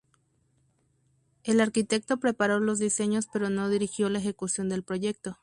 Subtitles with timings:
[1.43, 5.37] El arquitecto preparó los diseños pero no dirigió la ejecución del proyecto.